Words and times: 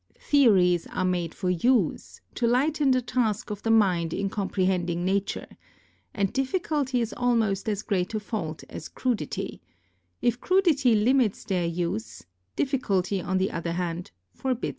Theories 0.17 0.87
are 0.87 1.05
made 1.05 1.35
for 1.35 1.51
use, 1.51 2.21
to 2.33 2.47
lighten 2.47 2.89
the 2.89 3.03
task 3.03 3.51
of 3.51 3.61
the 3.61 3.69
mind 3.69 4.15
in 4.15 4.31
comprehending 4.31 5.05
Nature, 5.05 5.45
and 6.11 6.33
difficulty 6.33 7.01
is 7.01 7.13
almost 7.13 7.69
as 7.69 7.83
great 7.83 8.15
a 8.15 8.19
fault 8.19 8.63
as 8.67 8.87
crudity; 8.89 9.61
if 10.19 10.41
crudity 10.41 10.95
limits 10.95 11.43
their 11.43 11.67
use, 11.67 12.23
difficulty, 12.55 13.21
on 13.21 13.37
the 13.37 13.51
other 13.51 13.73
hand, 13.73 14.09
forbids 14.33 14.69
it. 14.69 14.69